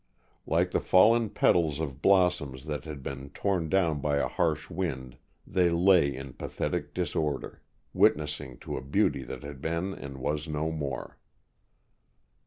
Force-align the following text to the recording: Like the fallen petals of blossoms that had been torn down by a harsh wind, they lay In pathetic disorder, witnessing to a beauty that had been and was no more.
Like 0.47 0.71
the 0.71 0.79
fallen 0.79 1.29
petals 1.29 1.79
of 1.79 2.01
blossoms 2.01 2.65
that 2.65 2.85
had 2.85 3.03
been 3.03 3.29
torn 3.29 3.69
down 3.69 4.01
by 4.01 4.17
a 4.17 4.27
harsh 4.27 4.67
wind, 4.67 5.15
they 5.45 5.69
lay 5.69 6.15
In 6.15 6.33
pathetic 6.33 6.95
disorder, 6.95 7.61
witnessing 7.93 8.57
to 8.61 8.77
a 8.77 8.81
beauty 8.81 9.21
that 9.21 9.43
had 9.43 9.61
been 9.61 9.93
and 9.93 10.17
was 10.17 10.47
no 10.47 10.71
more. 10.71 11.19